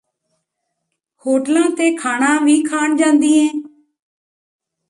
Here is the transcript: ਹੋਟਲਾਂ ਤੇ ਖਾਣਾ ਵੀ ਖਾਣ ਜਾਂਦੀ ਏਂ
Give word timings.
ਹੋਟਲਾਂ 1.25 1.69
ਤੇ 1.77 1.91
ਖਾਣਾ 1.95 2.37
ਵੀ 2.39 2.61
ਖਾਣ 2.63 2.95
ਜਾਂਦੀ 2.95 3.33
ਏਂ 3.37 3.49